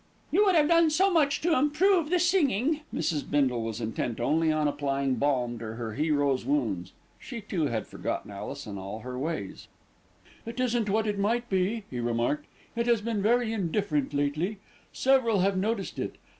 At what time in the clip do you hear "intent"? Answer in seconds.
3.79-4.19